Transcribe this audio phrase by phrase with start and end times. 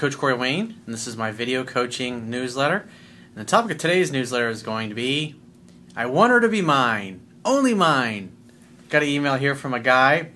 [0.00, 2.88] Coach Corey Wayne, and this is my video coaching newsletter.
[3.34, 5.34] And the topic of today's newsletter is going to be
[5.94, 8.34] I want her to be mine, only mine.
[8.88, 10.30] Got an email here from a guy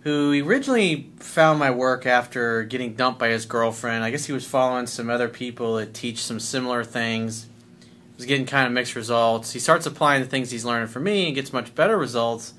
[0.00, 4.04] who originally found my work after getting dumped by his girlfriend.
[4.04, 7.44] I guess he was following some other people that teach some similar things.
[7.82, 9.52] He was getting kind of mixed results.
[9.52, 12.54] He starts applying the things he's learning from me and gets much better results.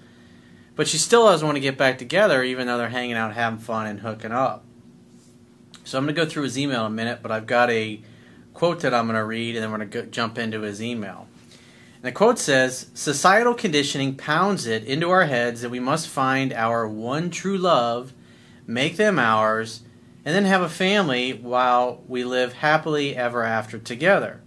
[0.76, 3.58] But she still doesn't want to get back together, even though they're hanging out, having
[3.58, 4.64] fun, and hooking up.
[5.84, 8.02] So I'm going to go through his email in a minute, but I've got a
[8.54, 11.28] quote that I'm going to read, and then we're going to jump into his email.
[11.96, 16.54] And the quote says Societal conditioning pounds it into our heads that we must find
[16.54, 18.14] our one true love,
[18.68, 19.82] make them ours,
[20.24, 24.42] and then have a family while we live happily ever after together.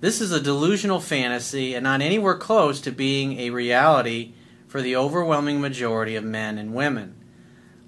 [0.00, 4.32] This is a delusional fantasy and not anywhere close to being a reality
[4.66, 7.14] for the overwhelming majority of men and women.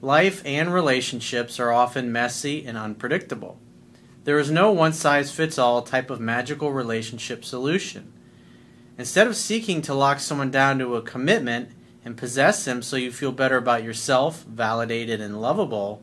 [0.05, 3.59] Life and relationships are often messy and unpredictable.
[4.25, 8.13] There is no one size fits all type of magical relationship solution.
[8.99, 11.71] Instead of seeking to lock someone down to a commitment
[12.05, 16.03] and possess them so you feel better about yourself, validated and lovable,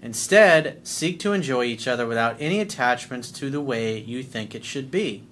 [0.00, 4.64] instead seek to enjoy each other without any attachments to the way you think it
[4.64, 5.22] should be.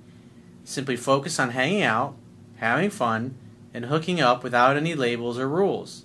[0.64, 2.14] Simply focus on hanging out,
[2.56, 3.36] having fun,
[3.73, 6.05] and hooking up without any labels or rules.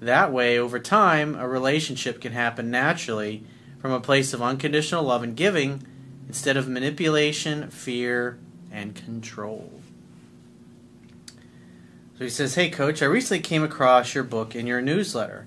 [0.00, 3.44] That way, over time, a relationship can happen naturally
[3.78, 5.86] from a place of unconditional love and giving
[6.26, 8.38] instead of manipulation, fear,
[8.72, 9.80] and control.
[12.16, 15.46] So he says, Hey, coach, I recently came across your book in your newsletter.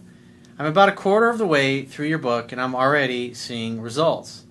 [0.59, 4.45] I'm about a quarter of the way through your book and I'm already seeing results.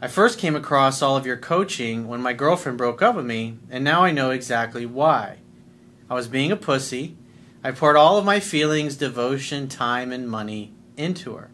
[0.00, 3.56] I first came across all of your coaching when my girlfriend broke up with me,
[3.70, 5.38] and now I know exactly why.
[6.10, 7.16] I was being a pussy
[7.66, 11.50] I poured all of my feelings, devotion, time, and money into her.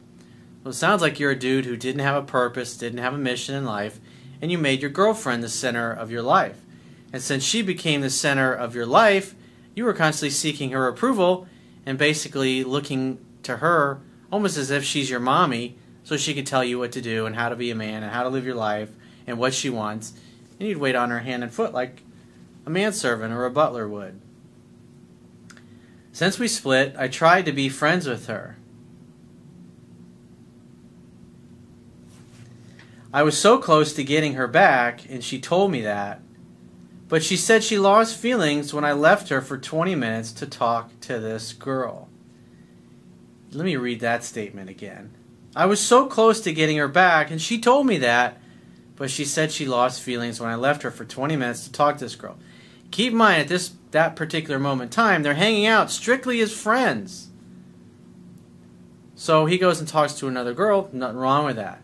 [0.62, 3.18] Well, it sounds like you're a dude who didn't have a purpose, didn't have a
[3.18, 3.98] mission in life,
[4.42, 6.60] and you made your girlfriend the center of your life.
[7.14, 9.34] And since she became the center of your life,
[9.74, 11.46] you were constantly seeking her approval
[11.86, 16.62] and basically looking to her almost as if she's your mommy so she could tell
[16.62, 18.54] you what to do and how to be a man and how to live your
[18.54, 18.90] life
[19.26, 20.12] and what she wants.
[20.60, 22.02] And you'd wait on her hand and foot like
[22.66, 24.20] a manservant or a butler would.
[26.12, 28.58] Since we split, I tried to be friends with her.
[33.14, 36.20] I was so close to getting her back, and she told me that.
[37.08, 40.98] But she said she lost feelings when I left her for 20 minutes to talk
[41.00, 42.08] to this girl.
[43.50, 45.14] Let me read that statement again.
[45.54, 48.38] I was so close to getting her back, and she told me that,
[48.96, 51.98] but she said she lost feelings when I left her for 20 minutes to talk
[51.98, 52.38] to this girl.
[52.92, 56.52] Keep in mind, at this that particular moment in time, they're hanging out strictly as
[56.52, 57.28] friends.
[59.14, 61.82] So he goes and talks to another girl, nothing wrong with that.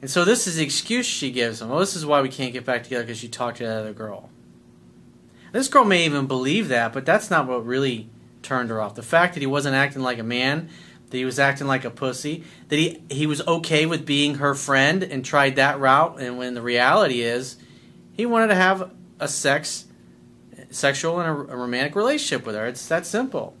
[0.00, 1.70] And so this is the excuse she gives him.
[1.70, 3.92] Well, this is why we can't get back together because you talked to that other
[3.92, 4.28] girl.
[5.52, 8.10] This girl may even believe that, but that's not what really
[8.42, 8.96] turned her off.
[8.96, 10.68] The fact that he wasn't acting like a man,
[11.08, 14.54] that he was acting like a pussy, that he he was okay with being her
[14.54, 17.56] friend and tried that route, and when the reality is,
[18.12, 19.86] he wanted to have a sex
[20.70, 22.66] sexual and a, a romantic relationship with her.
[22.66, 23.56] It's that simple.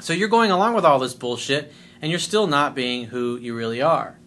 [0.00, 3.54] So you're going along with all this bullshit and you're still not being who you
[3.54, 4.18] really are.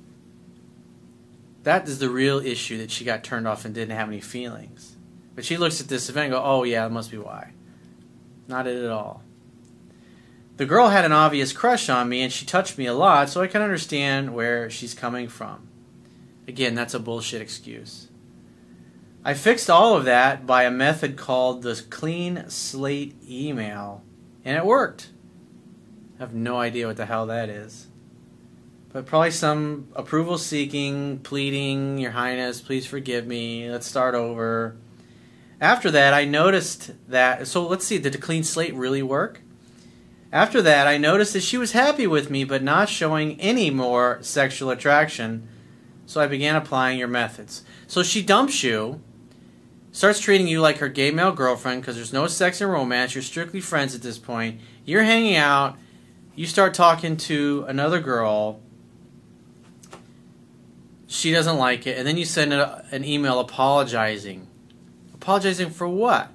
[1.64, 4.96] That is the real issue that she got turned off and didn't have any feelings.
[5.36, 7.54] But she looks at this event and go, oh yeah, that must be why.
[8.48, 9.24] Not it at all.
[10.58, 13.42] The girl had an obvious crush on me and she touched me a lot, so
[13.42, 15.68] I can understand where she's coming from.
[16.48, 18.10] Again, that's a bullshit excuse.
[19.24, 24.04] I fixed all of that by a method called the clean slate email,
[24.44, 25.10] and it worked.
[26.18, 27.86] I have no idea what the hell that is.
[28.92, 34.76] But probably some approval seeking, pleading, Your Highness, please forgive me, let's start over.
[35.62, 37.46] After that, I noticed that.
[37.46, 39.42] So let's see, did the clean slate really work?
[40.34, 44.18] After that, I noticed that she was happy with me but not showing any more
[44.22, 45.48] sexual attraction.
[46.08, 47.64] So I began applying your methods.
[47.86, 49.00] So she dumps you
[49.92, 53.14] starts treating you like her gay male girlfriend because there's no sex and romance.
[53.14, 54.62] You're strictly friends at this point.
[54.86, 55.78] You're hanging out.
[56.36, 58.62] You start talking to another girl.
[61.08, 61.98] She doesn't like it.
[61.98, 64.48] And then you send a, an email apologizing.
[65.14, 66.32] Apologizing for what?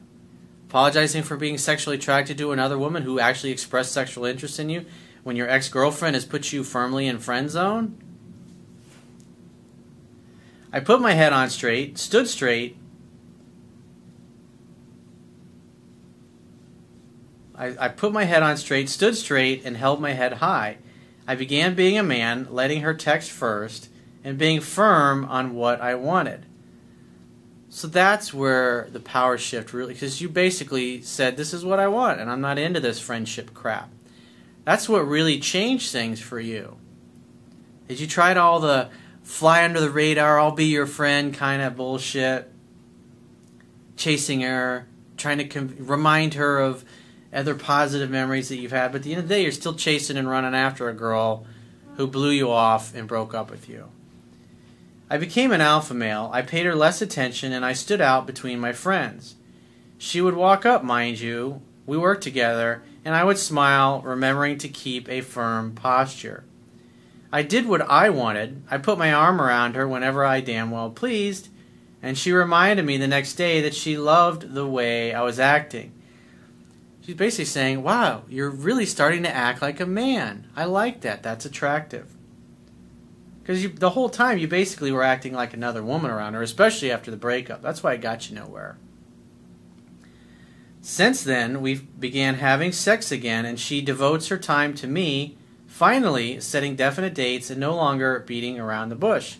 [0.68, 4.84] Apologizing for being sexually attracted to another woman who actually expressed sexual interest in you
[5.22, 7.96] when your ex girlfriend has put you firmly in friend zone?
[10.72, 12.76] I put my head on straight, stood straight,
[17.56, 20.78] I, I put my head on straight, stood straight, and held my head high.
[21.26, 23.88] I began being a man, letting her text first,
[24.22, 26.46] and being firm on what I wanted.
[27.68, 31.88] So that's where the power shift really, because you basically said, This is what I
[31.88, 33.90] want, and I'm not into this friendship crap.
[34.64, 36.76] That's what really changed things for you.
[37.88, 38.90] Did you tried all the
[39.26, 42.50] fly under the radar, I'll be your friend kind of bullshit,
[43.96, 44.86] chasing her,
[45.16, 46.84] trying to remind her of
[47.32, 49.74] other positive memories that you've had, but at the end of the day, you're still
[49.74, 51.46] chasing and running after a girl
[51.96, 53.88] who blew you off and broke up with you.
[55.08, 56.30] I became an alpha male.
[56.32, 59.36] I paid her less attention and I stood out between my friends.
[59.98, 61.62] She would walk up, mind you.
[61.86, 66.44] We worked together, and I would smile, remembering to keep a firm posture.
[67.32, 68.62] I did what I wanted.
[68.70, 71.48] I put my arm around her whenever I damn well pleased,
[72.02, 75.92] and she reminded me the next day that she loved the way I was acting.
[77.06, 80.48] She's basically saying, Wow, you're really starting to act like a man.
[80.56, 81.22] I like that.
[81.22, 82.12] That's attractive.
[83.40, 87.12] Because the whole time you basically were acting like another woman around her, especially after
[87.12, 87.62] the breakup.
[87.62, 88.76] That's why it got you nowhere.
[90.80, 95.38] Since then, we began having sex again, and she devotes her time to me,
[95.68, 99.36] finally setting definite dates and no longer beating around the bush.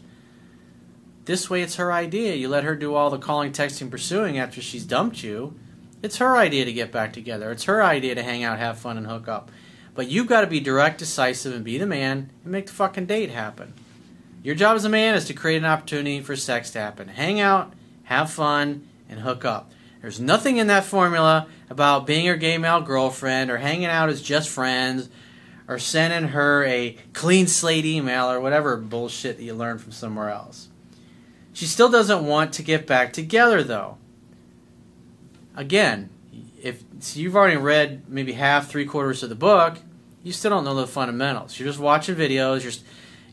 [1.25, 2.37] This way, it's her idea.
[2.37, 5.59] You let her do all the calling, texting, pursuing after she's dumped you.
[6.03, 7.51] It's her idea to get back together.
[7.51, 9.51] It's her idea to hang out, have fun, and hook up.
[9.95, 13.07] But you've got to be direct, decisive, and be the man and make the fucking
[13.07, 13.73] date happen.
[14.43, 17.09] Your job as a man is to create an opportunity for sex to happen.
[17.09, 17.73] Hang out,
[18.05, 19.73] have fun, and hook up.
[20.03, 24.23] There's nothing in that formula about being your gay male girlfriend or hanging out as
[24.23, 25.09] just friends
[25.67, 30.31] or sending her a clean slate email or whatever bullshit that you learned from somewhere
[30.31, 30.69] else.
[31.53, 33.99] She still doesn't want to get back together though.
[35.57, 36.11] Again,
[36.63, 39.79] if so you've already read maybe half, three quarters of the book,
[40.23, 41.59] you still don't know the fundamentals.
[41.59, 42.63] You're just watching videos.
[42.63, 42.73] You're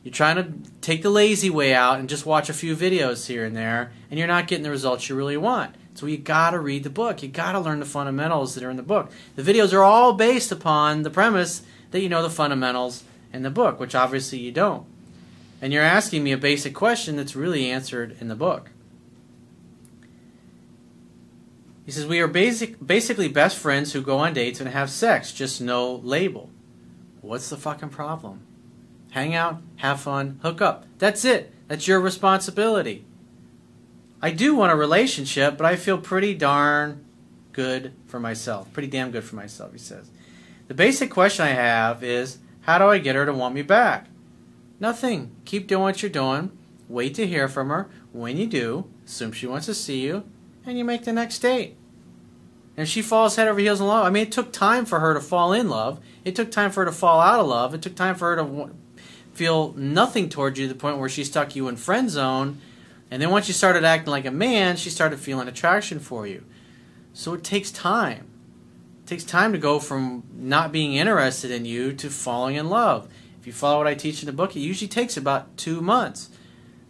[0.03, 3.45] you're trying to take the lazy way out and just watch a few videos here
[3.45, 5.75] and there, and you're not getting the results you really want.
[5.95, 7.23] So you got to read the book.
[7.23, 9.11] You got to learn the fundamentals that are in the book.
[9.35, 11.61] The videos are all based upon the premise
[11.91, 14.85] that you know the fundamentals in the book, which obviously you don't.
[15.61, 18.71] And you're asking me a basic question that's really answered in the book.
[21.85, 25.31] He says, We are basic, basically best friends who go on dates and have sex,
[25.31, 26.49] just no label.
[27.21, 28.47] What's the fucking problem?
[29.13, 30.85] hang out, have fun, hook up.
[30.97, 31.53] That's it.
[31.67, 33.05] That's your responsibility.
[34.21, 37.05] I do want a relationship, but I feel pretty darn
[37.51, 38.73] good for myself.
[38.73, 40.09] Pretty damn good for myself, he says.
[40.67, 44.07] The basic question I have is how do I get her to want me back?
[44.79, 45.35] Nothing.
[45.45, 46.57] Keep doing what you're doing.
[46.89, 47.89] Wait to hear from her.
[48.13, 50.23] When you do, assume she wants to see you,
[50.65, 51.75] and you make the next date.
[52.75, 54.05] And she falls head over heels in love.
[54.05, 55.99] I mean, it took time for her to fall in love.
[56.25, 57.73] It took time for her to fall out of love.
[57.73, 58.71] It took time for her to
[59.33, 62.59] feel nothing towards you to the point where she stuck you in friend zone.
[63.11, 66.45] And then once you started acting like a man, she started feeling attraction for you.
[67.13, 68.25] So it takes time.
[69.03, 73.07] It takes time to go from not being interested in you to falling in love.
[73.39, 76.29] If you follow what I teach in the book, it usually takes about two months.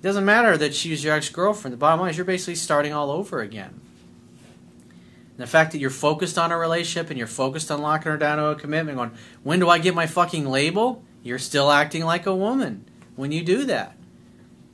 [0.03, 1.71] It doesn't matter that she's your ex girlfriend.
[1.71, 3.69] The bottom line is you're basically starting all over again.
[3.69, 8.17] And the fact that you're focused on a relationship and you're focused on locking her
[8.17, 9.11] down to a commitment, going,
[9.43, 11.01] when do I get my fucking label?
[11.23, 12.83] You're still acting like a woman
[13.15, 13.95] when you do that.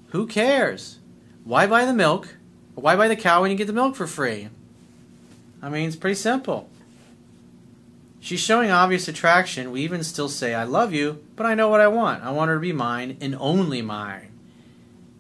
[0.08, 0.98] Who cares?
[1.44, 2.36] Why buy the milk?
[2.74, 4.50] Why buy the cow when you get the milk for free?
[5.62, 6.72] I mean, it's pretty simple.
[8.20, 9.70] She's showing obvious attraction.
[9.70, 12.24] We even still say, I love you, but I know what I want.
[12.24, 14.29] I want her to be mine and only mine.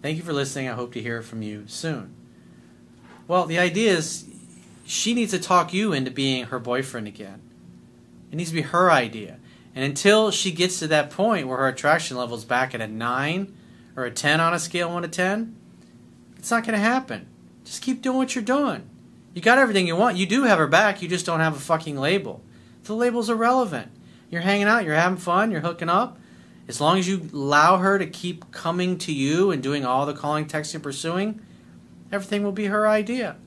[0.02, 0.70] Thank you for listening.
[0.70, 2.14] I hope to hear from you soon.
[3.28, 4.26] Well, the idea is
[4.86, 7.42] she needs to talk you into being her boyfriend again.
[8.32, 9.40] It needs to be her idea.
[9.76, 12.88] And until she gets to that point where her attraction level is back at a
[12.88, 13.56] 9
[13.96, 15.56] or a 10 on a scale 1 to 10,
[16.38, 17.28] it's not going to happen.
[17.66, 18.90] Just keep doing what you're doing.
[19.34, 20.18] You got everything you want.
[20.18, 22.42] You do have her back, you just don't have a fucking label.
[22.84, 23.92] The label's irrelevant.
[24.30, 26.19] You're hanging out, you're having fun, you're hooking up.
[26.70, 30.14] As long as you allow her to keep coming to you and doing all the
[30.14, 31.42] calling, texting, and pursuing,
[32.12, 33.38] everything will be her idea.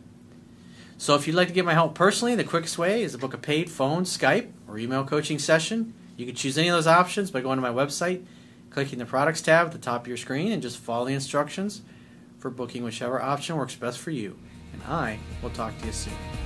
[0.99, 3.33] So if you'd like to get my help personally, the quickest way is to book
[3.33, 5.95] a paid phone, Skype, or email coaching session.
[6.17, 8.25] You can choose any of those options by going to my website,
[8.71, 11.83] clicking the products tab at the top of your screen, and just follow the instructions
[12.41, 14.37] for booking whichever option works best for you.
[14.73, 16.42] And I will talk to you soon.